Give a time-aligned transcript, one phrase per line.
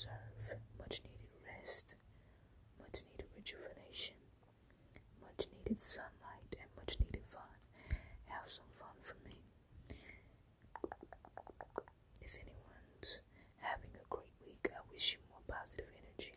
[0.00, 1.94] deserve much needed rest,
[2.80, 4.16] much needed rejuvenation,
[5.20, 7.52] much needed sunlight, and much needed fun.
[8.24, 9.36] Have some fun for me.
[12.22, 13.22] If anyone's
[13.60, 16.32] having a great week, I wish you more positive energy.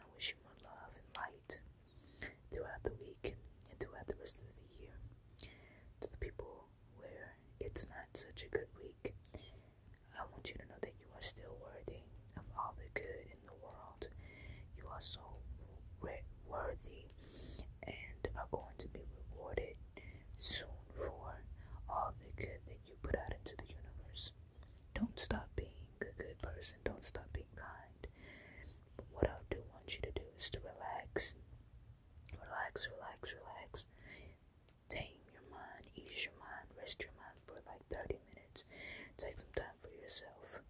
[0.00, 1.60] I wish you more love and light
[2.50, 3.36] throughout the week
[3.68, 4.96] and throughout the rest of the year.
[6.00, 6.64] To the people
[6.96, 9.12] where it's not such a good week,
[10.16, 12.00] I want you to know that you are still worthy
[12.36, 14.08] of all the good in the world.
[14.76, 15.20] You are so
[16.00, 17.06] worthy
[17.82, 19.00] and are going to be
[19.32, 19.76] rewarded
[20.36, 21.10] soon for
[21.88, 24.32] all the good that you put out into the universe.
[24.94, 25.68] Don't stop being
[26.00, 26.78] a good person.
[26.84, 28.06] Don't stop being kind.
[28.96, 31.34] But what I do want you to do is to relax.
[32.32, 33.86] Relax, relax, relax.
[34.88, 38.64] Tame your mind, ease your mind, rest your mind for like 30 minutes.
[39.16, 40.60] Take some time for yourself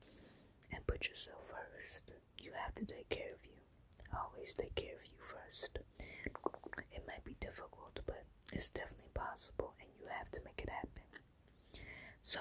[0.72, 2.14] and put yourself first.
[2.40, 3.56] You have to take care of you.
[4.16, 5.78] Always take care of you first.
[6.92, 7.97] It might be difficult,
[8.58, 11.06] it's definitely possible, and you have to make it happen.
[12.22, 12.40] So,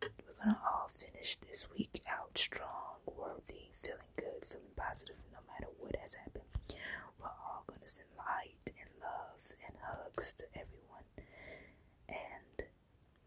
[0.00, 5.70] we're gonna all finish this week out strong, worthy, feeling good, feeling positive no matter
[5.76, 6.48] what has happened.
[7.20, 11.04] We're all gonna send light and love and hugs to everyone.
[12.08, 12.66] And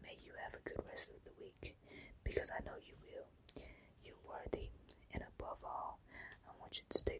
[0.02, 1.76] may you have a good rest of the week
[2.24, 3.28] because I know you will.
[4.02, 4.70] You're worthy,
[5.12, 6.00] and above all,
[6.48, 7.13] I want you to take